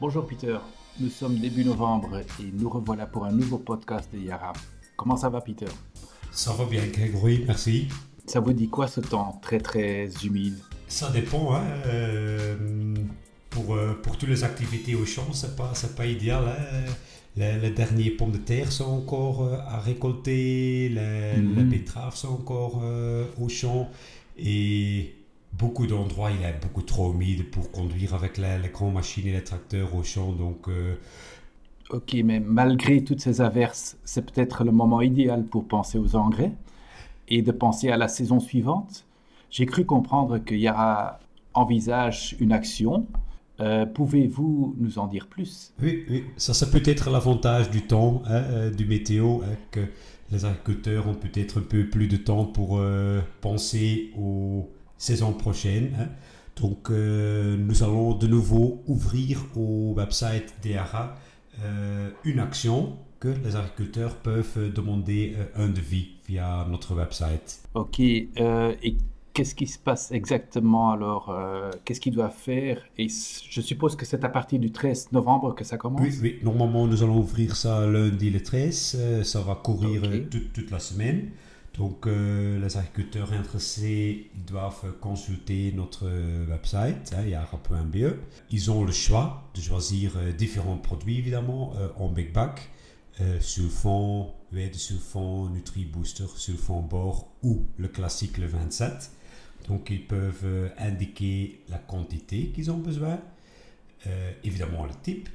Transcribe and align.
Bonjour 0.00 0.24
Peter, 0.24 0.56
nous 1.00 1.08
sommes 1.08 1.38
début 1.38 1.64
novembre 1.64 2.18
et 2.18 2.52
nous 2.52 2.68
revoilà 2.68 3.04
pour 3.04 3.24
un 3.24 3.32
nouveau 3.32 3.58
podcast 3.58 4.08
de 4.14 4.18
Yara. 4.20 4.52
Comment 4.96 5.16
ça 5.16 5.28
va 5.28 5.40
Peter? 5.40 5.66
Ça 6.30 6.52
va 6.52 6.66
bien 6.66 6.86
Grégory, 6.86 7.42
merci. 7.44 7.88
Ça 8.24 8.38
vous 8.38 8.52
dit 8.52 8.68
quoi 8.68 8.86
ce 8.86 9.00
temps 9.00 9.40
très 9.42 9.58
très 9.58 10.08
humide? 10.24 10.56
Ça 10.86 11.10
dépend, 11.10 11.52
hein. 11.52 11.64
Euh, 11.86 12.94
pour, 13.50 13.74
euh, 13.74 13.98
pour 14.00 14.16
toutes 14.16 14.28
les 14.28 14.44
activités 14.44 14.94
au 14.94 15.04
champ, 15.04 15.32
c'est 15.32 15.56
pas, 15.56 15.72
pas 15.96 16.06
idéal. 16.06 16.44
Hein. 16.46 16.92
Les, 17.36 17.70
derniers 17.70 18.10
pommes 18.10 18.30
de 18.30 18.38
terre 18.38 18.70
sont 18.70 18.92
encore 18.92 19.42
euh, 19.42 19.58
à 19.66 19.80
récolter, 19.80 20.90
les, 20.90 21.40
mhm. 21.42 21.56
les 21.56 21.64
betteraves 21.64 22.14
sont 22.14 22.34
encore 22.34 22.80
au 23.40 23.48
champ 23.48 23.90
et 24.38 25.17
beaucoup 25.58 25.86
d'endroits, 25.86 26.30
il 26.30 26.44
est 26.44 26.60
beaucoup 26.62 26.82
trop 26.82 27.12
humide 27.12 27.50
pour 27.50 27.70
conduire 27.70 28.14
avec 28.14 28.38
les, 28.38 28.68
grandes 28.72 28.94
machines 28.94 29.26
et 29.26 29.32
les 29.32 29.44
tracteurs 29.44 29.94
au 29.94 30.02
champ. 30.02 30.32
Donc, 30.32 30.68
euh, 30.68 30.94
Ok, 31.90 32.14
mais 32.22 32.38
malgré 32.38 33.02
toutes 33.02 33.20
ces 33.20 33.40
averses, 33.40 33.96
c'est 34.04 34.22
peut-être 34.22 34.62
le 34.62 34.72
moment 34.72 35.00
idéal 35.00 35.44
pour 35.44 35.66
penser 35.66 35.98
aux 35.98 36.16
engrais 36.16 36.52
et 37.28 37.42
de 37.42 37.50
penser 37.50 37.90
à 37.90 37.96
la 37.96 38.08
saison 38.08 38.40
suivante. 38.40 39.06
J'ai 39.50 39.64
cru 39.64 39.86
comprendre 39.86 40.38
que 40.38 40.54
Yara 40.54 41.18
envisage 41.54 42.36
une 42.40 42.52
action. 42.52 43.06
Euh, 43.60 43.86
pouvez-vous 43.86 44.76
nous 44.78 44.98
en 44.98 45.06
dire 45.06 45.26
plus? 45.26 45.72
Oui, 45.82 46.04
oui, 46.10 46.24
ça, 46.36 46.52
ça 46.52 46.66
peut 46.66 46.82
être 46.84 47.10
l'avantage 47.10 47.70
du 47.70 47.82
temps, 47.82 48.22
hein, 48.26 48.42
euh, 48.50 48.70
du 48.70 48.84
météo, 48.84 49.40
hein, 49.42 49.56
que 49.70 49.80
les 50.30 50.44
agriculteurs 50.44 51.08
ont 51.08 51.14
peut-être 51.14 51.58
un 51.58 51.62
peu 51.62 51.88
plus 51.88 52.06
de 52.06 52.18
temps 52.18 52.44
pour 52.44 52.82
penser 53.40 54.12
aux 54.18 54.68
saison 54.98 55.32
prochaine. 55.32 55.92
Hein. 55.98 56.08
Donc, 56.60 56.90
euh, 56.90 57.56
nous 57.56 57.82
allons 57.82 58.14
de 58.14 58.26
nouveau 58.26 58.82
ouvrir 58.86 59.44
au 59.56 59.94
website 59.96 60.54
DRA 60.62 61.14
euh, 61.62 62.10
une 62.24 62.40
action 62.40 62.96
que 63.20 63.28
les 63.28 63.56
agriculteurs 63.56 64.16
peuvent 64.16 64.72
demander 64.72 65.34
euh, 65.36 65.64
un 65.64 65.68
devis 65.68 66.16
via 66.26 66.66
notre 66.68 66.94
website. 66.94 67.60
Ok, 67.74 68.00
et 68.00 68.96
qu'est-ce 69.34 69.54
qui 69.54 69.68
se 69.68 69.78
passe 69.78 70.10
exactement 70.10 70.90
alors 70.90 71.32
Qu'est-ce 71.84 72.00
qu'ils 72.00 72.14
doivent 72.14 72.36
faire? 72.36 72.82
Et 72.98 73.06
je 73.08 73.60
suppose 73.60 73.94
que 73.94 74.04
c'est 74.04 74.24
à 74.24 74.28
partir 74.28 74.58
du 74.58 74.72
13 74.72 75.12
novembre 75.12 75.54
que 75.54 75.64
ça 75.64 75.76
commence? 75.78 76.02
Oui, 76.02 76.18
oui. 76.20 76.38
normalement 76.42 76.86
nous 76.86 77.02
allons 77.04 77.18
ouvrir 77.18 77.54
ça 77.54 77.86
lundi 77.86 78.30
le 78.30 78.42
13. 78.42 79.22
ça 79.22 79.40
va 79.40 79.54
courir 79.54 80.02
toute, 80.28 80.52
toute 80.52 80.70
la 80.70 80.80
semaine. 80.80 81.30
Donc, 81.78 82.08
euh, 82.08 82.58
les 82.58 82.76
agriculteurs 82.76 83.32
intéressés 83.32 84.32
doivent 84.34 84.98
consulter 85.00 85.72
notre 85.72 86.10
website, 86.50 87.14
hein, 87.16 87.24
yara.be. 87.24 88.16
Ils 88.50 88.70
ont 88.72 88.84
le 88.84 88.90
choix 88.90 89.48
de 89.54 89.60
choisir 89.60 90.16
euh, 90.16 90.32
différents 90.32 90.76
produits, 90.76 91.18
évidemment, 91.18 91.74
euh, 91.76 91.88
en 91.96 92.08
big 92.08 92.32
bag, 92.32 92.58
sulfon, 93.40 94.32
de 94.52 94.72
sulfon, 94.72 95.48
Nutri-Booster, 95.50 96.26
sulfon 96.36 96.82
bord 96.82 97.32
ou 97.42 97.64
le 97.76 97.88
classique, 97.88 98.38
le 98.38 98.46
27. 98.46 99.10
Donc, 99.68 99.90
ils 99.90 100.06
peuvent 100.06 100.70
indiquer 100.78 101.60
la 101.68 101.78
quantité 101.78 102.50
qu'ils 102.50 102.70
ont 102.70 102.78
besoin, 102.78 103.18
évidemment 104.44 104.84
le 104.84 104.92
type, 105.02 105.28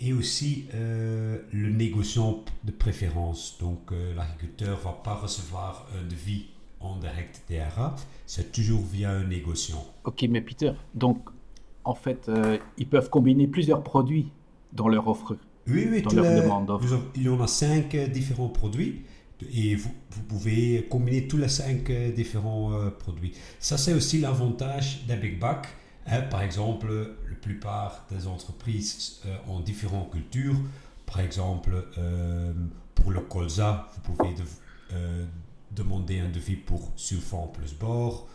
et 0.00 0.12
aussi 0.12 0.66
euh, 0.74 1.38
le 1.52 1.70
négociant 1.70 2.44
de 2.64 2.72
préférence. 2.72 3.56
Donc 3.60 3.92
euh, 3.92 4.14
l'agriculteur 4.14 4.78
ne 4.78 4.84
va 4.84 4.92
pas 4.92 5.14
recevoir 5.14 5.86
un 5.98 6.06
devis 6.06 6.46
en 6.80 6.96
direct 6.96 7.42
DRA, 7.48 7.96
c'est 8.26 8.52
toujours 8.52 8.82
via 8.82 9.10
un 9.10 9.24
négociant. 9.24 9.86
Ok, 10.04 10.26
mais 10.28 10.42
Peter, 10.42 10.72
donc 10.94 11.18
en 11.84 11.94
fait, 11.94 12.28
euh, 12.28 12.58
ils 12.76 12.86
peuvent 12.86 13.08
combiner 13.08 13.46
plusieurs 13.46 13.82
produits 13.82 14.30
dans 14.72 14.88
leur 14.88 15.08
offre. 15.08 15.36
Oui, 15.66 15.86
oui, 15.90 16.02
dans 16.02 16.12
leur 16.12 16.42
demande 16.42 16.66
d'offre. 16.66 17.00
Il 17.14 17.22
y 17.22 17.28
en 17.28 17.40
a 17.40 17.46
cinq 17.46 17.96
différents 18.12 18.50
produits 18.50 19.02
et 19.50 19.76
vous, 19.76 19.90
vous, 20.10 20.22
pouvez 20.24 20.86
combiner 20.90 21.26
tous 21.26 21.38
les 21.38 21.48
cinq 21.48 21.90
différents 22.14 22.72
produits. 22.98 23.32
Ça, 23.60 23.78
c'est 23.78 23.94
aussi 23.94 24.20
l'avantage 24.20 25.06
d'un 25.06 25.16
Big 25.16 25.38
Back 25.38 25.68
Hein, 26.06 26.22
par 26.22 26.42
exemple, 26.42 26.88
la 27.28 27.36
plupart 27.36 28.06
des 28.10 28.26
entreprises 28.26 29.20
euh, 29.26 29.36
ont 29.48 29.60
différentes 29.60 30.10
cultures. 30.10 30.56
Par 31.06 31.20
exemple, 31.20 31.86
euh, 31.98 32.52
pour 32.94 33.10
le 33.10 33.20
colza, 33.20 33.90
vous 33.94 34.14
pouvez 34.14 34.34
euh, 34.92 35.24
demander 35.72 36.20
un 36.20 36.28
devis 36.28 36.56
pour 36.56 36.92
sulfon 36.96 37.48
plus 37.48 37.74
bord. 37.74 38.28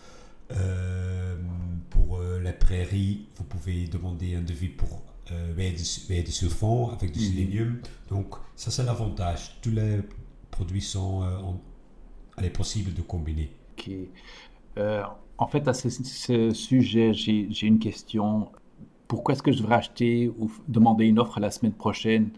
pour 1.90 2.22
les 2.42 2.54
prairies, 2.54 3.28
vous 3.36 3.44
pouvez 3.44 3.88
demander 3.88 4.36
un 4.36 4.42
devis 4.42 4.70
pour 4.70 5.02
euh, 5.32 5.54
de, 5.54 6.92
avec 6.92 7.12
du 7.12 7.20
mhm. 7.20 7.26
sélénium. 7.26 7.82
Donc, 8.10 8.36
ça, 8.56 8.72
c'est 8.72 8.84
l'avantage. 8.84 9.58
Tous 9.62 9.70
les 9.70 10.00
produits 10.50 10.82
sont 10.82 11.24
euh, 11.24 11.38
possibles 12.50 12.94
de 12.94 13.02
combiner. 13.02 13.52
Ok. 14.80 15.16
En 15.40 15.48
fait, 15.48 15.68
à 15.70 15.74
ce, 15.74 16.52
sujet, 16.52 17.14
j'ai 17.14 17.66
une 17.66 17.80
question. 17.80 18.50
Pourquoi 19.08 19.34
est-ce 19.34 19.42
que 19.42 19.54
je 19.54 19.60
devrais 19.60 19.76
acheter 19.76 20.28
ou 20.38 20.52
demander 20.68 21.06
une 21.06 21.18
offre 21.18 21.40
la 21.40 21.50
semaine 21.50 21.74
prochaine? 21.74 22.30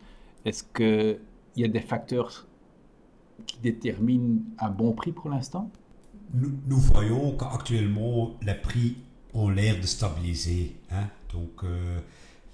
Est-ce 0.46 0.64
qu'il 0.64 1.20
y 1.56 1.66
a 1.66 1.68
des 1.68 1.80
facteurs 1.82 2.46
qui 3.48 3.58
déterminent 3.58 4.42
un 4.60 4.70
bon 4.70 4.92
prix 4.92 5.12
pour 5.12 5.32
l'instant? 5.32 5.72
Nous, 6.34 6.78
voyons 6.78 7.36
qu'actuellement, 7.38 8.36
les 8.44 8.54
prix 8.54 8.98
ont 9.34 9.50
l'air 9.50 9.80
de 9.80 9.86
stabiliser. 9.88 10.76
Hein. 10.92 11.08
Donc, 11.34 11.64
euh, 11.64 12.00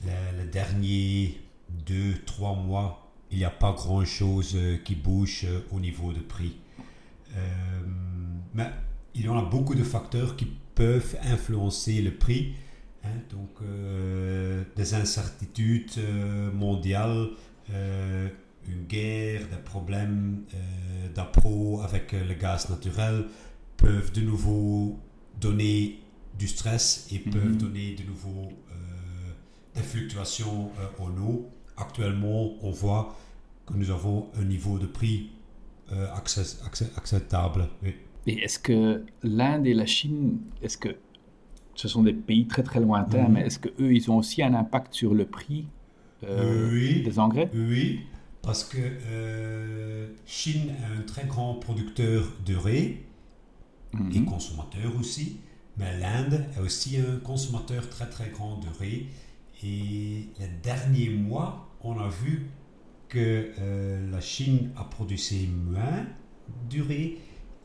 les, 0.05 0.45
derniers 0.45 1.41
deux, 1.85 2.13
trois 2.25 2.55
mois, 2.55 3.11
il 3.31 3.39
n'y 3.39 3.45
a 3.45 3.49
pas 3.49 3.73
grand-chose 3.73 4.53
euh, 4.55 4.77
qui 4.77 4.95
bouge 4.95 5.43
euh, 5.45 5.59
au 5.71 5.79
niveau 5.81 6.13
de 6.13 6.19
prix. 6.19 6.55
mais 8.53 8.71
il 9.17 9.25
y 9.25 9.29
en 9.29 9.37
a 9.37 9.41
beaucoup 9.41 9.73
de 9.73 9.83
facteurs 9.83 10.35
qui 10.35 10.45
peuvent 10.75 11.17
influencer 11.23 12.01
le 12.01 12.11
prix. 12.11 12.53
Hein. 13.03 13.09
donc, 13.31 13.49
euh, 13.61 14.63
des 14.75 14.93
incertitudes 14.93 15.91
euh, 15.97 16.51
mondiales, 16.51 17.29
euh, 17.71 18.29
une 18.67 18.83
guerre, 18.83 19.47
des 19.47 19.57
problèmes 19.63 20.43
d'appro 21.15 21.81
avec 21.81 22.11
le 22.11 22.33
gaz 22.33 22.69
naturel 22.69 23.25
peuvent 23.77 24.11
de 24.11 24.21
nouveau 24.21 24.99
donner 25.39 25.99
du 26.37 26.47
stress 26.47 27.07
et 27.11 27.19
peuvent 27.19 27.45
mhm. 27.45 27.57
donner 27.57 27.95
de 27.95 28.03
nouveau 28.03 28.51
des 29.73 29.81
fluctuations 29.81 30.71
en 30.99 31.09
eau. 31.17 31.49
Actuellement, 31.77 32.55
on 32.61 32.71
voit 32.71 33.17
que 33.65 33.73
nous 33.73 33.89
avons 33.89 34.27
un 34.37 34.43
niveau 34.43 34.77
de 34.79 34.85
prix 34.85 35.29
acceptable. 36.13 37.69
Et 38.27 38.43
est-ce 38.43 38.59
que 38.59 39.05
l'Inde 39.23 39.65
et 39.65 39.73
la 39.73 39.85
Chine, 39.85 40.39
est-ce 40.61 40.77
que 40.77 40.89
ce 41.75 41.87
sont 41.87 42.03
des 42.03 42.13
pays 42.13 42.45
très 42.45 42.61
très 42.61 42.81
lointains, 42.81 43.29
mhm. 43.29 43.33
mais 43.33 43.41
est-ce 43.41 43.57
qu'eux, 43.57 43.93
ils 43.93 44.11
ont 44.11 44.17
aussi 44.17 44.43
un 44.43 44.53
impact 44.53 44.93
sur 44.93 45.13
le 45.13 45.25
prix 45.25 45.65
euh, 46.23 47.03
des 47.03 47.19
engrais? 47.19 47.49
Oui, 47.53 48.01
parce 48.41 48.65
que 48.65 48.77
euh, 48.79 50.09
Chine 50.25 50.69
est 50.69 50.99
un 50.99 51.03
très 51.03 51.25
grand 51.25 51.53
producteur 51.53 52.25
de 52.45 52.55
riz 52.55 52.97
mhm. 53.93 54.11
et 54.13 54.25
consommateur 54.25 54.91
aussi, 54.99 55.37
mais 55.77 55.97
l'Inde 55.97 56.45
est 56.57 56.59
aussi 56.59 56.97
un 56.97 57.19
consommateur 57.19 57.89
très 57.89 58.09
très 58.09 58.29
grand 58.29 58.57
de 58.57 58.67
riz. 58.77 59.05
Et 59.63 60.27
les 60.39 60.47
derniers 60.61 61.09
mois, 61.09 61.69
on 61.81 61.97
a 61.97 62.09
vu 62.09 62.47
que 63.07 63.51
euh, 63.59 64.11
la 64.11 64.19
Chine 64.19 64.71
a 64.75 64.83
produit 64.83 65.17
moins 65.47 66.05
de 66.69 66.81
riz 66.81 67.17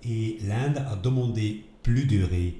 et 0.05 0.39
l'Inde 0.43 0.79
a 0.79 0.97
demandé 0.97 1.65
plus 1.83 2.07
de 2.07 2.23
riz. 2.23 2.55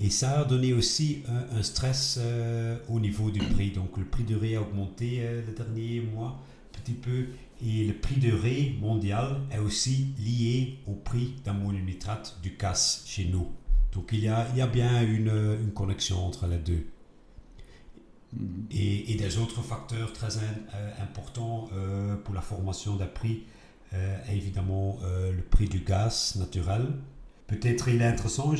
Et 0.00 0.10
ça 0.10 0.40
a 0.40 0.44
donné 0.44 0.72
aussi 0.72 1.22
un, 1.28 1.62
stress 1.62 2.18
euh, 2.20 2.78
au 2.88 3.00
niveau 3.00 3.30
du 3.30 3.40
prix. 3.40 3.70
Donc 3.70 3.96
le 3.96 4.04
prix 4.04 4.22
de 4.22 4.36
riz 4.36 4.54
a 4.54 4.62
augmenté 4.62 5.18
euh, 5.20 5.42
le 5.44 5.52
dernier 5.52 6.00
mois 6.00 6.40
un 6.74 6.78
petit 6.80 6.92
peu. 6.92 7.26
Et 7.64 7.84
le 7.84 7.94
prix 7.94 8.20
de 8.20 8.30
riz 8.30 8.76
mondial 8.80 9.40
est 9.50 9.58
aussi 9.58 10.14
lié 10.18 10.78
au 10.86 10.92
prix 10.92 11.34
d'ammonium-nitrate 11.44 12.38
du 12.42 12.54
CAS 12.54 13.02
chez 13.06 13.24
nous. 13.24 13.48
Donc 13.92 14.10
il 14.12 14.20
y 14.20 14.28
a, 14.28 14.46
il 14.52 14.58
y 14.58 14.60
a 14.60 14.68
bien 14.68 15.02
une, 15.02 15.58
une 15.60 15.72
connexion 15.72 16.24
entre 16.24 16.46
les 16.46 16.58
deux. 16.58 16.86
Mm-hmm. 18.36 18.70
Et, 18.70 19.12
et, 19.12 19.16
des 19.16 19.38
autres 19.38 19.62
facteurs 19.62 20.12
très 20.12 20.36
euh, 20.36 20.90
importants 21.02 21.68
pour 22.24 22.34
la 22.34 22.42
formation 22.42 22.94
des 22.94 23.06
prix 23.06 23.42
euh, 23.94 24.18
évidemment 24.30 24.98
euh, 25.02 25.32
le 25.32 25.42
prix 25.42 25.66
du 25.66 25.80
gaz 25.80 26.36
naturel. 26.36 26.86
Peut-être 27.46 27.88
il 27.88 28.02
est 28.02 28.06
intéressant, 28.06 28.54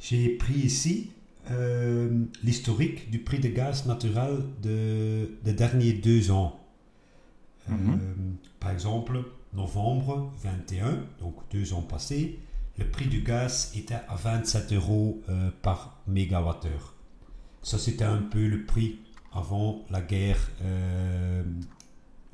j'ai 0.00 0.28
pris 0.30 0.54
ici 0.54 1.10
euh, 1.50 2.24
l'historique 2.42 3.10
du 3.10 3.18
prix 3.18 3.38
de 3.38 3.48
gaz 3.48 3.84
naturel 3.86 4.38
de, 4.62 5.30
des 5.44 5.52
derniers 5.52 5.92
deux 5.92 6.30
ans. 6.30 6.58
Mhm. 7.68 8.38
par 8.58 8.72
exemple, 8.72 9.22
novembre 9.52 10.32
21, 10.42 11.04
donc 11.20 11.36
deux 11.52 11.74
ans 11.74 11.82
passés, 11.82 12.40
le 12.76 12.86
prix 12.86 13.06
du 13.06 13.20
gaz 13.20 13.72
était 13.76 14.00
à 14.08 14.16
27 14.16 14.72
euros 14.72 15.22
par 15.60 16.02
mégawattheure. 16.08 16.94
Ça, 17.62 17.78
c'était 17.78 18.02
un 18.02 18.18
peu 18.18 18.48
le 18.48 18.64
prix 18.64 18.98
avant 19.32 19.84
la 19.90 20.00
guerre 20.00 20.50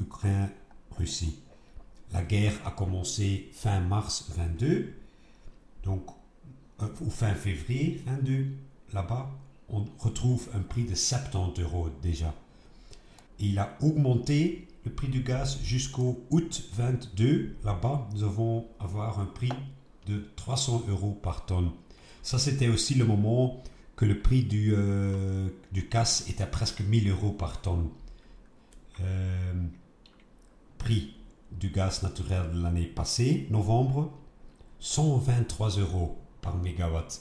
Ukraine-Russie. 0.01 1.43
La 2.13 2.23
guerre 2.23 2.55
a 2.65 2.71
commencé 2.71 3.51
fin 3.53 3.81
mars 3.81 4.31
22, 4.37 4.95
donc 5.85 6.07
ou 7.01 7.11
fin 7.11 7.35
février 7.35 8.01
22. 8.07 8.47
Là-bas, 8.93 9.31
on 9.69 9.85
retrouve 9.99 10.49
un 10.55 10.61
prix 10.61 10.85
de 10.85 10.95
70 10.95 11.61
euros 11.61 11.91
déjà. 12.03 12.35
il 13.39 13.59
a 13.59 13.77
augmenté 13.83 14.67
le 14.85 14.91
prix 14.93 15.09
du 15.09 15.21
gaz 15.21 15.59
jusqu'au 15.63 16.25
août 16.31 16.65
22. 16.75 17.57
Là-bas, 17.65 18.09
nous 18.15 18.23
avons 18.25 18.67
avoir 18.81 19.21
un 19.21 19.27
prix 19.27 19.53
de 20.07 20.25
300 20.37 20.85
euros 20.89 21.19
par 21.23 21.45
tonne. 21.45 21.71
Ça, 22.23 22.39
c'était 22.39 22.69
aussi 22.69 22.95
le 22.95 23.05
moment 23.05 23.63
que 23.97 24.05
le 24.05 24.21
prix 24.21 24.45
du, 24.45 24.73
euh, 24.75 25.49
du 25.73 25.83
gaz 25.83 26.25
était 26.29 26.47
presque 26.47 26.81
1000 26.81 27.11
euros 27.11 27.33
par 27.33 27.61
tonne. 27.61 27.89
Euh, 29.01 29.53
prix 30.79 31.15
du 31.53 31.71
gaz 31.71 32.03
naturel 32.03 32.51
de 32.53 32.63
l'année 32.63 32.87
passée, 32.87 33.47
novembre, 33.51 34.13
123 34.81 35.71
euros 35.79 36.19
par 36.41 36.57
mégawatt. 36.57 37.21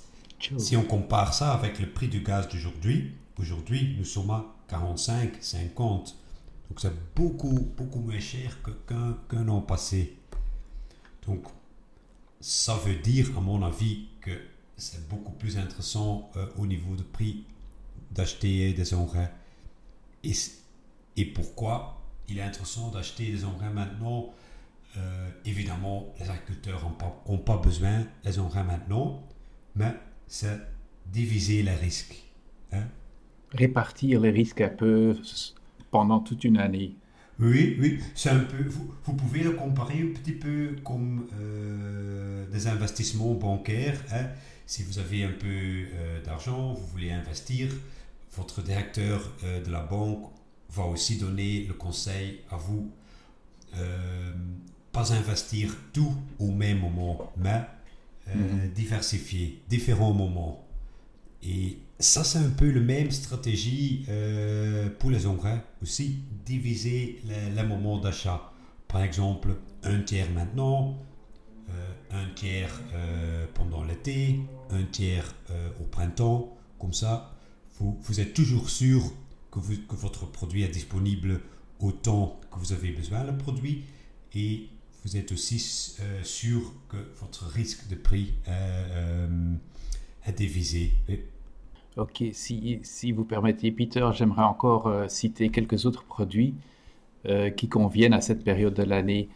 Si 0.57 0.77
on 0.77 0.83
compare 0.83 1.33
ça 1.33 1.53
avec 1.53 1.79
le 1.79 1.89
prix 1.89 2.07
du 2.07 2.21
gaz 2.21 2.47
d'aujourd'hui, 2.47 3.13
aujourd'hui 3.39 3.95
nous 3.97 4.05
sommes 4.05 4.29
à 4.31 4.45
45, 4.67 5.41
50. 5.41 6.15
Donc 6.69 6.79
c'est 6.79 6.93
beaucoup, 7.15 7.71
beaucoup 7.75 7.99
moins 7.99 8.19
cher 8.19 8.59
qu'un 8.87 9.47
an 9.47 9.61
passé. 9.61 10.17
Donc 11.25 11.43
ça 12.39 12.75
veut 12.75 12.95
dire, 12.95 13.31
à 13.35 13.41
mon 13.41 13.63
avis, 13.63 14.09
que 14.21 14.31
c'est 14.75 15.07
beaucoup 15.09 15.31
plus 15.31 15.57
intéressant 15.57 16.29
euh, 16.35 16.45
au 16.57 16.67
niveau 16.67 16.95
de 16.95 17.03
prix 17.03 17.45
d'acheter 18.11 18.73
des 18.73 18.93
engrais. 18.93 19.33
Et, 20.23 20.33
et 21.15 21.25
pourquoi? 21.25 22.01
Il 22.29 22.39
est 22.39 22.41
intéressant 22.41 22.89
d'acheter 22.89 23.31
des 23.31 23.45
engrais 23.45 23.69
maintenant 23.69 24.33
euh, 24.97 25.29
Évidemment, 25.45 26.13
les 26.19 26.29
agriculteurs 26.29 26.83
n'ont 26.83 26.95
pas, 26.95 27.23
ont 27.25 27.37
pas 27.37 27.57
besoin 27.57 28.05
des 28.23 28.39
engrais 28.39 28.63
maintenant, 28.63 29.23
mais 29.75 29.93
c'est 30.27 30.59
diviser 31.05 31.63
les 31.63 31.75
risques. 31.75 32.23
Hein? 32.73 32.83
Répartir 33.51 34.19
les 34.19 34.31
risques 34.31 34.61
un 34.61 34.69
peu 34.69 35.15
pendant 35.91 36.19
toute 36.19 36.43
une 36.43 36.57
année. 36.57 36.95
Oui, 37.39 37.77
oui, 37.79 37.99
c'est 38.15 38.31
un 38.31 38.39
peu. 38.39 38.63
Vous, 38.63 38.91
vous, 39.03 39.13
pouvez 39.13 39.43
le 39.43 39.51
comparer 39.51 40.01
un 40.01 40.13
petit 40.19 40.31
peu 40.31 40.75
comme 40.83 41.27
euh, 41.39 42.47
des 42.49 42.67
investissements 42.67 43.35
bancaires. 43.35 44.01
Hein. 44.11 44.25
Si 44.65 44.83
vous 44.83 44.97
avez 44.99 45.23
un 45.23 45.31
peu 45.31 45.45
euh, 45.47 46.21
d'argent, 46.23 46.73
vous 46.73 46.87
voulez 46.87 47.11
investir, 47.11 47.69
votre 48.35 48.61
directeur 48.61 49.31
de 49.43 49.71
la 49.71 49.81
banque 49.81 50.29
va 50.69 50.83
aussi 50.83 51.17
donner 51.17 51.65
le 51.67 51.73
conseil 51.73 52.41
à 52.49 52.57
vous. 52.57 52.91
pas 54.91 55.13
investir 55.13 55.75
tout 55.93 56.13
au 56.39 56.51
même 56.51 56.79
moment, 56.79 57.31
mais 57.37 57.61
mhm. 58.33 58.71
diversifier 58.73 59.61
différents 59.69 60.13
moments. 60.13 60.67
Et 61.43 61.77
ça, 61.99 62.23
c'est 62.23 62.39
un 62.39 62.49
peu 62.49 62.71
la 62.71 62.81
même 62.81 63.11
stratégie 63.11 64.05
euh, 64.09 64.89
pour 64.99 65.09
les 65.09 65.25
engrais 65.25 65.63
aussi, 65.81 66.19
diviser 66.45 67.21
les, 67.25 67.63
moments 67.63 67.99
d'achat. 67.99 68.51
Par 68.87 69.01
exemple, 69.01 69.55
un 69.83 70.01
tiers 70.01 70.29
maintenant, 70.31 70.97
euh, 71.69 71.91
un 72.11 72.33
tiers 72.35 72.81
euh, 72.93 73.45
pendant 73.53 73.83
l'été, 73.83 74.39
un 74.69 74.83
tiers 74.83 75.33
au 75.81 75.85
printemps. 75.85 76.55
Comme 76.79 76.93
ça, 76.93 77.33
vous, 77.79 77.97
vous 78.03 78.19
êtes 78.19 78.33
toujours 78.33 78.69
sûr 78.69 79.01
que, 79.61 79.95
votre 79.95 80.25
produit 80.25 80.63
est 80.63 80.69
disponible 80.69 81.41
au 81.79 81.91
temps 81.91 82.39
que 82.51 82.59
vous 82.59 82.73
avez 82.73 82.91
besoin 82.91 83.23
le 83.23 83.37
produit 83.37 83.83
et 84.33 84.67
vous 85.03 85.15
êtes 85.15 85.31
aussi 85.31 85.59
sûr 86.23 86.73
que 86.89 86.97
votre 87.19 87.45
risque 87.45 87.87
de 87.87 87.95
prix 87.95 88.33
est 90.25 90.33
divisé. 90.33 90.91
Ok, 91.97 92.23
si, 92.31 92.79
si, 92.83 93.11
vous 93.11 93.23
permettez, 93.23 93.71
Peter, 93.71 94.07
j'aimerais 94.13 94.43
encore 94.43 94.85
euh, 94.85 95.07
citer 95.07 95.49
quelques 95.49 95.87
autres 95.87 96.03
produits 96.03 96.53
euh, 97.25 97.49
qui 97.49 97.69
conviennent 97.69 98.13
à 98.13 98.21
cette 98.21 98.43
période 98.43 98.75
de 98.75 98.83
l'année. 98.83 99.29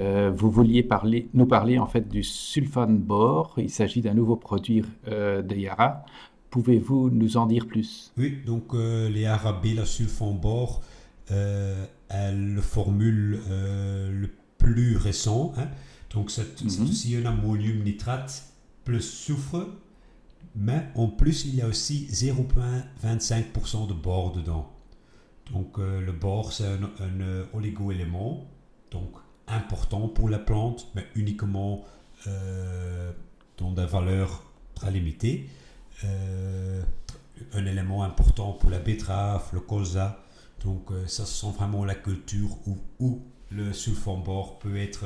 Euh, 0.00 0.30
vous 0.34 0.50
vouliez 0.50 0.82
parler, 0.82 1.28
nous 1.34 1.44
parler 1.44 1.78
en 1.78 1.86
fait 1.86 2.08
du 2.08 2.22
sulfone 2.22 2.96
bore. 2.96 3.52
Il 3.58 3.68
s'agit 3.68 4.00
d'un 4.00 4.14
nouveau 4.14 4.36
produit 4.36 4.82
de 5.06 5.54
Yara. 5.54 6.06
Pouvez-vous 6.50 7.10
nous 7.10 7.36
en 7.36 7.46
dire 7.46 7.66
plus? 7.66 8.12
Oui, 8.16 8.38
donc 8.46 8.72
les 8.74 9.20
Yara 9.20 9.52
B, 9.52 9.74
la 9.76 9.84
sulfone 9.84 10.38
bore, 10.38 10.82
elle 11.28 12.58
formule 12.62 13.40
le 13.50 14.30
plus 14.56 14.96
récent. 14.96 15.52
Hein. 15.58 15.68
Donc 16.10 16.30
c'est 16.30 16.62
mm 16.62 16.82
aussi 16.88 17.16
un 17.16 17.26
ammonium 17.26 17.82
nitrate 17.82 18.44
plus 18.84 19.02
soufre 19.02 19.66
mais 20.60 20.88
en 20.96 21.06
plus, 21.06 21.44
il 21.44 21.54
y 21.54 21.62
a 21.62 21.68
aussi 21.68 22.08
0,25% 22.10 23.86
de 23.86 23.94
bore 23.94 24.32
dedans. 24.32 24.68
Donc 25.52 25.78
euh, 25.78 26.00
le 26.00 26.12
bore, 26.12 26.52
c'est 26.52 26.66
un, 26.66 26.82
un 27.00 27.46
oligo-élément, 27.54 28.46
donc 28.90 29.12
important 29.46 30.08
pour 30.08 30.28
la 30.28 30.38
plante, 30.40 30.88
mais 30.94 31.06
uniquement 31.14 31.84
euh, 32.26 33.12
dans 33.56 33.70
des 33.70 33.86
valeurs 33.86 34.42
très 34.74 34.90
limitées. 34.90 35.48
Euh, 36.04 36.82
un 37.52 37.66
élément 37.66 38.02
important 38.02 38.52
pour 38.52 38.70
la 38.70 38.78
betterave, 38.78 39.48
le 39.52 39.60
colza. 39.60 40.24
Donc 40.64 40.90
ça, 41.06 41.24
ce 41.24 41.32
sont 41.32 41.52
vraiment 41.52 41.84
la 41.84 41.94
culture 41.94 42.50
où, 42.66 42.78
où 42.98 43.22
le 43.50 43.72
sulfone 43.72 44.22
bore 44.24 44.58
peut 44.58 44.76
être 44.76 45.04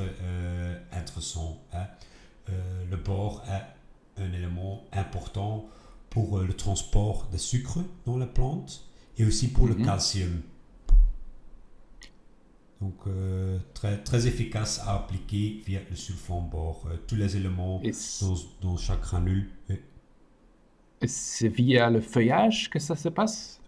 intéressant. 0.91 1.61
Hein. 1.73 1.85
le 2.89 2.97
bore 2.97 3.43
est 3.47 4.21
un 4.21 4.33
élément 4.33 4.83
important 4.91 5.69
pour 6.13 6.37
euh, 6.37 6.45
le 6.45 6.53
transport 6.53 7.27
des 7.31 7.37
sucres 7.37 7.79
dans 8.05 8.17
la 8.17 8.27
plante 8.27 8.85
et 9.17 9.25
aussi 9.25 9.49
pour 9.49 9.67
le 9.67 9.75
mhm. 9.75 9.85
calcium. 9.85 10.41
Donc, 12.81 12.95
euh, 13.07 13.57
très, 13.73 14.03
très 14.03 14.27
efficace 14.27 14.81
à 14.85 14.95
appliquer 14.95 15.61
via 15.65 15.79
le 15.89 15.95
sulfone 15.95 16.49
bord. 16.49 16.83
Euh, 16.87 16.97
tous 17.07 17.15
les 17.15 17.37
éléments 17.37 17.81
dans, 18.21 18.35
dans, 18.61 18.77
chaque 18.77 19.01
granule. 19.01 19.49
C'est 21.07 21.47
via 21.47 21.89
le 21.89 22.01
feuillage 22.01 22.69
que 22.69 22.79
ça 22.79 22.95
se 22.95 23.09
passe? 23.09 23.59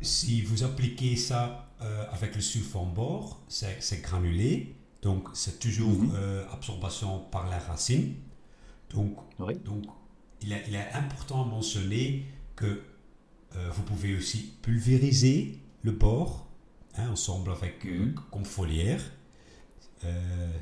Si 0.00 0.42
vous 0.42 0.62
appliquez 0.62 1.16
ça 1.16 1.68
avec 2.12 2.34
le 2.36 2.40
sulfone 2.40 2.92
bord, 2.94 3.40
c'est 3.48 4.02
granulé. 4.02 4.74
Donc, 5.02 5.28
c'est 5.34 5.58
toujours 5.58 6.02
mhm. 6.02 6.12
absorption 6.52 7.20
par 7.30 7.48
la 7.48 7.58
racine. 7.58 8.14
Donc, 8.90 9.16
donc 9.38 9.84
il, 10.42 10.52
est, 10.52 10.64
il, 10.68 10.74
est, 10.74 10.92
important 10.92 11.42
à 11.42 11.46
mentionner 11.46 12.26
que 12.56 12.82
euh, 13.56 13.70
vous 13.72 13.82
pouvez 13.82 14.16
aussi 14.16 14.52
pulvériser 14.62 15.58
le 15.82 15.92
bord 15.92 16.46
hein, 16.96 17.10
ensemble 17.10 17.50
avec 17.50 17.84
euh, 17.86 18.06
mhm. 18.06 18.14
comme 18.30 18.44
foliaire. 18.44 19.02
Euh, 20.04 20.52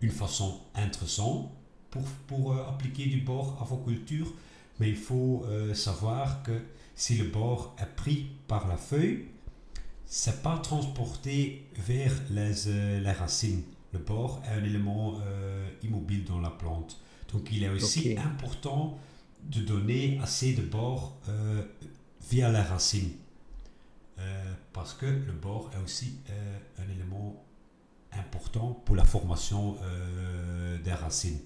une 0.00 0.10
façon 0.10 0.60
intéressante 0.74 1.52
pour, 1.92 2.02
pour 2.26 2.58
appliquer 2.58 3.06
du 3.06 3.20
bord 3.20 3.56
à 3.60 3.64
vos 3.64 3.76
cultures, 3.76 4.32
mais 4.80 4.88
il 4.88 4.96
faut 4.96 5.46
savoir 5.74 6.42
que 6.42 6.58
si 6.96 7.16
le 7.16 7.24
bord 7.24 7.76
est 7.78 7.94
pris 7.94 8.26
par 8.48 8.66
la 8.66 8.76
feuille, 8.76 9.26
c'est 10.06 10.42
pas 10.42 10.58
transporté 10.58 11.68
vers 11.76 12.12
les, 12.30 13.00
les, 13.00 13.12
racines. 13.12 13.62
Le 13.92 14.00
bord 14.00 14.42
est 14.44 14.58
un 14.60 14.64
élément 14.64 15.20
immobile 15.84 16.24
dans 16.24 16.40
la 16.40 16.50
plante. 16.50 16.98
Donc 17.32 17.48
il 17.52 17.62
est 17.62 17.68
aussi 17.68 18.16
important 18.18 18.98
de 19.44 19.60
donner 19.60 20.18
assez 20.22 20.52
de 20.54 20.62
bord 20.62 21.16
euh, 21.28 21.62
via 22.30 22.50
la 22.50 22.62
racine. 22.62 23.10
Euh, 24.18 24.54
parce 24.72 24.94
que 24.94 25.06
le 25.06 25.32
bord 25.32 25.70
est 25.74 25.82
aussi 25.82 26.18
euh, 26.30 26.58
un 26.78 26.92
élément 26.92 27.44
important 28.12 28.82
pour 28.84 28.94
la 28.94 29.04
formation 29.04 29.78
des 30.84 30.92
racines. 30.92 31.38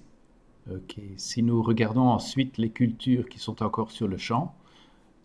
Si 1.17 1.43
nous 1.43 1.61
regardons 1.61 2.09
ensuite 2.09 2.57
les 2.57 2.69
cultures 2.69 3.29
qui 3.29 3.39
sont 3.39 3.63
encore 3.63 3.91
sur 3.91 4.07
le 4.07 4.17
champ, 4.17 4.55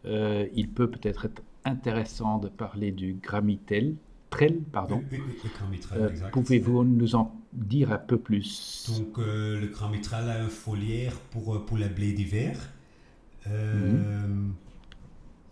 il 0.05 0.69
peut 0.69 0.91
peut-être 0.91 1.27
être 1.27 1.43
intéressant 1.65 2.39
de 2.39 2.49
parler 2.49 2.93
du 2.93 3.15
gramitel, 3.15 3.97
pardon. 4.73 5.03
Pouvez-vous 6.33 6.85
nous 6.85 7.15
en 7.15 7.35
dire 7.53 7.93
un 7.93 7.99
peu 7.99 8.19
plus? 8.19 8.87
Donc, 8.89 9.19
euh, 9.19 9.61
le 9.61 9.69
grand 9.69 9.89
mitral 9.89 10.29
a 10.31 10.43
un 10.43 10.49
foliaire 10.49 11.15
pour, 11.31 11.55
euh, 11.55 11.65
pour 11.65 11.77
les 11.77 11.89
blés 11.89 12.13
d'hiver. 12.13 12.59
Euh, 13.47 14.27
mhm. 14.27 14.55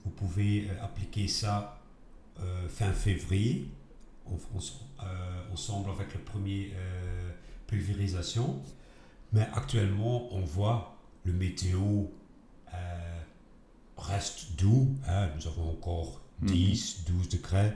Vous 0.04 0.10
pouvez 0.10 0.68
appliquer 0.82 1.28
ça 1.28 1.76
fin 2.68 2.90
février, 2.92 3.68
ensemble 5.52 5.90
avec 5.90 6.14
la 6.14 6.20
première 6.20 6.70
pulvérisation. 7.66 8.62
Mais 9.32 9.46
actuellement, 9.54 10.32
on 10.34 10.40
voit 10.40 10.96
le 11.24 11.32
météo 11.32 12.06
reste 14.00 14.56
doux. 14.56 14.88
Hein. 15.06 15.28
Nous 15.36 15.46
avons 15.46 15.70
encore 15.70 16.20
10, 16.42 17.04
mhm. 17.08 17.16
12 17.16 17.28
degrés. 17.28 17.72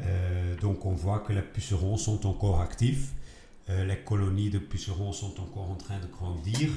Euh, 0.00 0.56
donc 0.56 0.84
on 0.84 0.92
voit 0.92 1.20
que 1.20 1.32
les 1.32 1.42
pucerons 1.42 1.96
sont 1.96 2.26
encore 2.26 2.60
actifs. 2.60 3.12
Euh, 3.70 3.84
les 3.84 3.98
colonies 3.98 4.50
de 4.50 4.58
pucerons 4.58 5.12
sont 5.12 5.40
encore 5.40 5.70
en 5.70 5.76
train 5.76 5.98
de 5.98 6.06
grandir. 6.06 6.70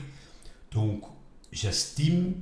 Donc 0.71 1.03
j'estime 1.51 2.35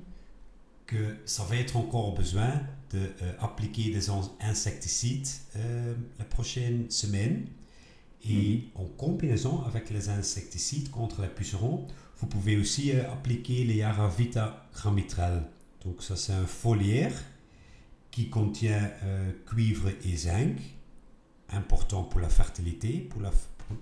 que 0.85 1.17
ça 1.25 1.43
va 1.45 1.55
être 1.55 1.77
encore 1.77 2.13
besoin 2.13 2.61
d'appliquer 2.91 3.91
des 3.91 4.09
insecticides 4.39 5.27
la 6.19 6.25
prochaine 6.25 6.89
semaine. 6.91 7.47
Et 8.27 8.69
mhm. 8.75 8.83
en 8.83 8.85
combinaison 8.85 9.63
avec 9.65 9.89
les 9.89 10.09
insecticides 10.09 10.89
contre 10.89 11.21
les 11.21 11.27
pucerons, 11.27 11.85
vous 12.17 12.27
pouvez 12.27 12.57
aussi 12.57 12.91
appliquer 12.91 13.63
les 13.65 13.81
Aravita 13.81 14.67
gramitrel. 14.73 15.43
Donc 15.83 16.01
ça 16.01 16.15
c'est 16.15 16.33
un 16.33 16.45
foliaire 16.45 17.13
qui 18.15 18.29
contient 18.29 18.89
euh, 19.03 19.31
cuivre 19.45 19.89
et 20.05 20.15
zinc, 20.15 20.57
important 21.49 22.03
pour 22.03 22.21
la 22.21 22.29
fertilité, 22.29 22.99
pour 23.09 23.21
la, 23.21 23.31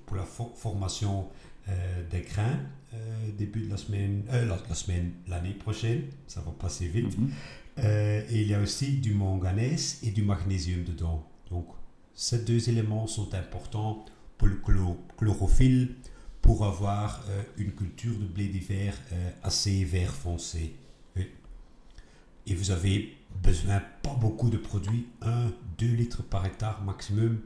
pour, 0.08 0.18
la 0.18 0.24
formation 0.24 1.28
euh, 1.70 2.10
des 2.10 2.22
grains, 2.22 2.60
euh, 2.96 3.32
début 3.38 3.62
de 3.62 3.70
la 3.70 3.78
semaine, 3.78 4.24
la, 4.32 4.76
semaine, 4.76 5.12
l'année 5.28 5.54
prochaine, 5.54 6.06
ça 6.28 6.42
va 6.42 6.52
passer 6.52 6.88
vite. 6.88 7.16
Mhm. 7.18 7.32
et 7.78 8.42
il 8.42 8.48
y 8.48 8.54
a 8.56 8.60
aussi 8.60 8.98
du 8.98 9.14
manganèse 9.14 10.00
et 10.04 10.10
du 10.10 10.24
magnésium 10.24 10.84
dedans. 10.84 11.28
Donc 11.52 11.68
ces 12.16 12.44
deux 12.44 12.70
éléments 12.70 13.06
sont 13.06 13.34
importants 13.36 14.04
chlorophylle 15.18 15.96
pour 16.42 16.66
avoir 16.66 17.24
une 17.58 17.72
culture 17.72 18.18
de 18.18 18.26
blé 18.26 18.48
d'hiver 18.48 18.98
assez 19.44 19.84
vert 19.86 20.14
foncé. 20.14 20.76
Et 22.46 22.56
vous 22.56 22.72
avez 22.72 23.16
besoin 23.42 23.82
pas 24.02 24.16
beaucoup 24.16 24.50
de 24.50 24.58
produits, 24.58 25.08
1, 25.22 25.52
2 25.78 25.86
litres 25.88 26.24
par 26.24 26.46
hectare 26.46 26.82
maximum. 26.84 27.40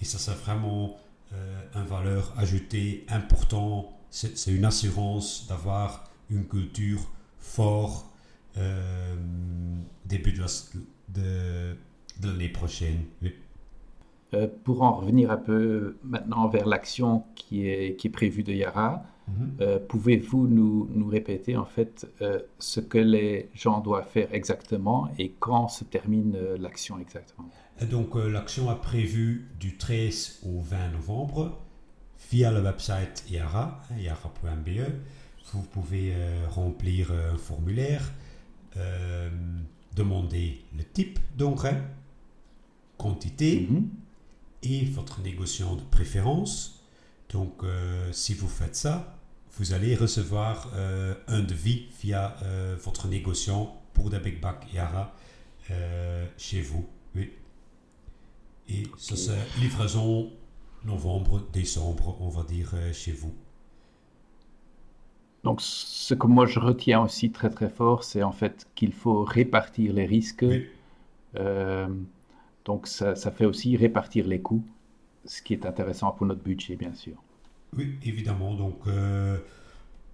Et 0.00 0.04
ça, 0.04 0.18
c'est 0.18 0.32
vraiment 0.32 0.96
euh, 1.32 1.62
un 1.74 1.84
valeur 1.84 2.32
ajoutée 2.38 3.04
important. 3.08 3.92
C'est 4.10 4.52
une 4.52 4.64
assurance 4.64 5.46
d'avoir 5.48 6.10
une 6.30 6.46
culture 6.46 7.00
fort 7.38 8.10
euh, 8.56 9.16
début 10.04 10.32
de 10.32 10.42
l'année 12.22 12.48
prochaine. 12.48 13.04
Euh, 14.34 14.48
pour 14.64 14.82
en 14.82 14.92
revenir 14.92 15.30
un 15.30 15.36
peu 15.36 15.96
maintenant 16.02 16.48
vers 16.48 16.66
l'action 16.66 17.24
qui 17.36 17.68
est, 17.68 17.96
qui 17.96 18.08
est 18.08 18.10
prévue 18.10 18.42
de 18.42 18.52
Yara, 18.52 19.04
Mhm. 19.28 19.56
Euh, 19.60 19.78
pouvez-vous 19.80 20.46
nous, 20.46 20.88
nous, 20.92 21.08
répéter 21.08 21.56
en 21.56 21.64
fait 21.64 22.06
euh, 22.22 22.40
ce 22.58 22.78
que 22.80 22.98
les 22.98 23.50
gens 23.54 23.80
doivent 23.80 24.08
faire 24.08 24.32
exactement 24.32 25.10
et 25.18 25.32
quand 25.40 25.68
se 25.68 25.84
termine 25.84 26.38
l'action 26.60 26.98
exactement? 27.00 27.50
Donc 27.90 28.14
l'action 28.14 28.70
a 28.70 28.76
prévu 28.76 29.48
du 29.58 29.76
13 29.76 30.42
au 30.46 30.60
20 30.60 30.90
novembre 30.90 31.58
via 32.30 32.52
le 32.52 32.62
website 32.62 33.24
Yara, 33.28 33.82
hein, 33.90 33.96
yara.be. 33.98 34.92
Vous 35.52 35.62
pouvez 35.62 36.12
remplir 36.48 37.12
un 37.12 37.36
formulaire, 37.36 38.12
demander 39.94 40.64
le 40.76 40.84
type 40.84 41.18
d'engrais, 41.36 41.82
quantité 42.96 43.66
mhm. 43.70 43.88
Et 44.66 44.84
votre 44.84 45.20
négociant 45.20 45.76
de 45.76 45.82
préférence. 45.82 46.84
Donc, 47.30 47.62
si 48.12 48.34
vous 48.34 48.48
faites 48.48 48.76
ça, 48.76 49.16
vous 49.58 49.72
allez 49.72 49.94
recevoir 49.94 50.70
euh, 50.74 51.14
un 51.28 51.40
devis 51.40 51.86
via 52.02 52.36
euh, 52.42 52.76
votre 52.82 53.08
négociant 53.08 53.80
pour 53.94 54.10
des 54.10 54.18
Big 54.18 54.40
Back 54.40 54.66
Yara 54.72 55.14
euh, 55.70 56.26
chez 56.36 56.60
vous. 56.60 56.84
Oui. 57.14 57.30
Et 58.68 58.82
ça, 58.98 59.16
c'est 59.16 59.60
livraison 59.60 60.30
novembre, 60.84 61.42
décembre, 61.52 62.16
on 62.20 62.28
va 62.28 62.42
dire, 62.42 62.74
chez 62.92 63.12
vous. 63.12 63.32
Donc, 65.42 65.60
ce 65.60 66.14
que 66.14 66.26
moi 66.26 66.46
je 66.46 66.58
retiens 66.58 67.00
aussi 67.00 67.30
très 67.30 67.48
très 67.48 67.70
fort, 67.70 68.04
c'est 68.04 68.22
en 68.22 68.32
fait 68.32 68.66
qu'il 68.74 68.92
faut 68.92 69.24
répartir 69.24 69.92
les 69.92 70.04
risques. 70.04 70.44
Donc, 72.66 72.88
ça, 72.88 73.14
ça, 73.14 73.30
fait 73.30 73.46
aussi 73.46 73.76
répartir 73.76 74.26
les 74.26 74.42
coûts, 74.42 74.64
ce 75.24 75.40
qui 75.40 75.52
est 75.52 75.64
intéressant 75.64 76.10
pour 76.10 76.26
notre 76.26 76.42
budget, 76.42 76.74
bien 76.74 76.92
sûr. 76.92 77.14
Oui, 77.76 77.96
évidemment. 78.04 78.54
Donc, 78.54 78.80
euh, 78.88 79.38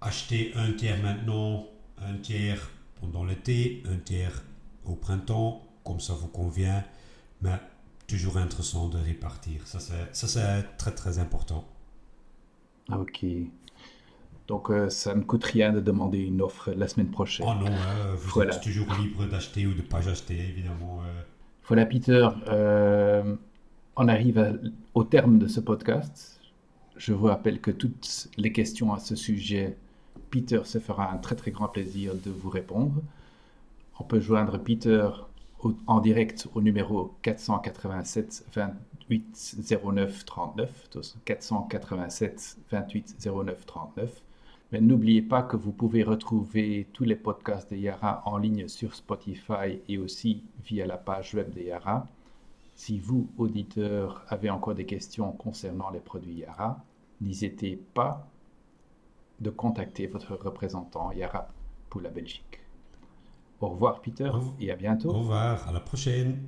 acheter 0.01 0.51
un 0.55 0.71
tiers 0.73 1.01
maintenant, 1.01 1.65
un 1.97 2.15
tiers 2.17 2.69
pendant 3.01 3.25
l'été, 3.25 3.81
un 3.91 3.97
tiers 3.97 4.43
au 4.85 4.93
printemps, 4.93 5.63
comme 5.83 5.99
ça 5.99 6.13
vous 6.13 6.27
convient. 6.27 6.83
Mais 7.41 7.59
toujours 8.05 8.37
intéressant 8.37 8.87
de 8.87 8.99
répartir. 8.99 9.65
Ça, 9.65 9.79
c'est 9.79 10.77
très, 10.77 10.91
très 10.91 11.17
important. 11.17 11.67
Ok. 12.91 13.25
Donc, 14.47 14.69
euh, 14.69 14.91
ça 14.91 15.15
ne 15.15 15.23
coûte 15.23 15.45
rien 15.45 15.73
de 15.73 15.79
demander 15.79 16.19
une 16.19 16.41
offre 16.41 16.71
la 16.71 16.87
semaine 16.87 17.09
prochaine. 17.09 17.47
Oh 17.49 17.55
non, 17.55 17.71
hein, 17.71 18.13
vous 18.15 18.41
êtes 18.41 18.61
toujours 18.61 18.93
libre 19.01 19.25
d'acheter 19.25 19.65
ou 19.65 19.71
de 19.71 19.77
ne 19.77 19.81
pas 19.81 20.07
acheter, 20.07 20.37
évidemment. 20.37 21.01
Euh. 21.03 21.23
Voilà, 21.67 21.85
Peter. 21.85 22.27
on 23.95 24.07
arrive 24.07 24.59
au 24.93 25.03
terme 25.03 25.39
de 25.39 25.47
ce 25.47 25.59
podcast. 25.59 26.41
Je 26.97 27.13
vous 27.13 27.27
rappelle 27.27 27.59
que 27.59 27.71
toutes 27.71 28.29
les 28.37 28.51
questions 28.51 28.93
à 28.93 28.99
ce 28.99 29.15
sujet, 29.15 29.77
Peter 30.29 30.61
se 30.65 30.79
fera 30.79 31.11
un 31.11 31.17
très 31.17 31.35
très 31.35 31.51
grand 31.51 31.67
plaisir 31.67 32.13
de 32.15 32.31
vous 32.31 32.49
répondre. 32.49 33.01
On 33.99 34.03
peut 34.03 34.19
joindre 34.19 34.57
Peter 34.57 35.07
en 35.87 35.99
direct 36.01 36.47
au 36.53 36.61
numéro 36.61 37.15
487 37.21 38.45
28 38.53 39.55
09 39.83 40.25
39, 40.25 40.89
487 41.25 42.57
28 42.71 43.15
09 43.25 43.65
39. 43.65 44.21
Mais 44.73 44.81
n'oubliez 44.81 45.21
pas 45.21 45.43
que 45.43 45.55
vous 45.55 45.71
pouvez 45.71 46.01
retrouver 46.01 46.87
tous 46.93 47.03
les 47.03 47.15
podcasts 47.15 47.69
de 47.69 47.77
Yara 47.77 48.23
en 48.25 48.37
ligne 48.37 48.67
sur 48.67 48.95
Spotify 48.95 49.79
et 49.87 49.99
aussi 49.99 50.41
via 50.65 50.87
la 50.87 50.97
page 50.97 51.35
web 51.35 51.53
de 51.53 51.61
Yara. 51.61 52.07
Si 52.73 52.97
vous, 52.97 53.29
auditeurs, 53.37 54.25
avez 54.29 54.49
encore 54.49 54.73
des 54.73 54.87
questions 54.87 55.31
concernant 55.31 55.91
les 55.91 55.99
produits 55.99 56.39
Yara, 56.39 56.83
n'hésitez 57.21 57.75
pas 57.93 58.27
de 59.39 59.51
contacter 59.51 60.07
votre 60.07 60.33
représentant 60.35 61.11
Yara 61.11 61.49
pour 61.91 62.01
la 62.01 62.09
Belgique. 62.09 62.59
Au 63.61 63.69
revoir 63.69 64.01
Peter 64.01 64.31
et 64.59 64.71
à 64.71 64.75
bientôt. 64.75 65.11
Au 65.11 65.19
revoir, 65.19 65.67
à 65.67 65.71
la 65.71 65.81
prochaine. 65.81 66.39